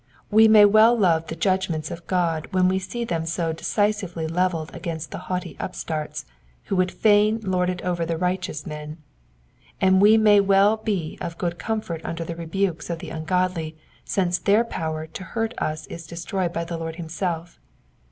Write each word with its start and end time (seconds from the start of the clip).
We 0.31 0.47
may 0.47 0.65
well 0.65 0.97
love 0.97 1.27
the 1.27 1.35
judgments 1.35 1.91
of 1.91 2.07
God 2.07 2.47
when 2.49 2.67
we 2.67 2.79
see 2.79 3.03
them 3.03 3.23
so 3.27 3.53
decisively 3.53 4.25
levelled 4.25 4.71
against 4.75 5.11
the 5.11 5.19
haughty 5.29 5.55
upstarts 5.59 6.25
who 6.63 6.75
would 6.77 6.91
fain 6.91 7.39
lord 7.43 7.69
it 7.69 7.83
over 7.83 8.03
righteous 8.17 8.65
men; 8.65 8.97
and 9.79 10.01
we 10.01 10.17
may 10.17 10.39
well 10.39 10.77
be 10.77 11.19
of 11.21 11.37
guod 11.37 11.59
comfort 11.59 12.01
under 12.03 12.23
the 12.25 12.35
rebukes 12.35 12.89
of 12.89 12.97
the 12.97 13.11
ungodly 13.11 13.77
since 14.03 14.39
their 14.39 14.63
power 14.63 15.05
to 15.05 15.23
hurt 15.23 15.53
us 15.59 15.85
is 15.85 16.07
destroyed 16.07 16.51
by 16.51 16.63
the 16.63 16.77
Lord 16.79 16.95
himself. 16.95 17.59